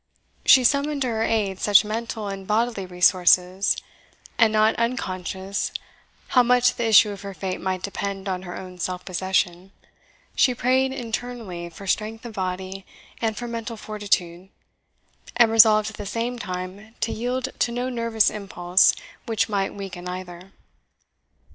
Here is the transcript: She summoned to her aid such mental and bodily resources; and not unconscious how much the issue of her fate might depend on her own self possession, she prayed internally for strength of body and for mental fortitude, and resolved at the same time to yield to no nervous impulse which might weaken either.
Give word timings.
She 0.47 0.63
summoned 0.63 1.03
to 1.03 1.09
her 1.09 1.21
aid 1.21 1.59
such 1.59 1.85
mental 1.85 2.27
and 2.27 2.47
bodily 2.47 2.87
resources; 2.87 3.77
and 4.35 4.51
not 4.51 4.73
unconscious 4.77 5.71
how 6.29 6.41
much 6.41 6.73
the 6.73 6.87
issue 6.87 7.11
of 7.11 7.21
her 7.21 7.35
fate 7.35 7.61
might 7.61 7.83
depend 7.83 8.27
on 8.27 8.41
her 8.41 8.57
own 8.59 8.79
self 8.79 9.05
possession, 9.05 9.71
she 10.35 10.55
prayed 10.55 10.91
internally 10.91 11.69
for 11.69 11.85
strength 11.85 12.25
of 12.25 12.33
body 12.33 12.83
and 13.21 13.37
for 13.37 13.47
mental 13.47 13.77
fortitude, 13.77 14.49
and 15.37 15.51
resolved 15.51 15.91
at 15.91 15.97
the 15.97 16.07
same 16.07 16.39
time 16.39 16.95
to 17.01 17.11
yield 17.11 17.49
to 17.59 17.71
no 17.71 17.87
nervous 17.87 18.31
impulse 18.31 18.95
which 19.27 19.49
might 19.49 19.71
weaken 19.75 20.07
either. 20.09 20.51